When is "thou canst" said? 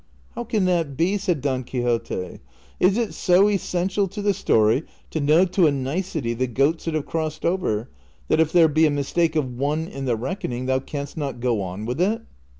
10.65-11.17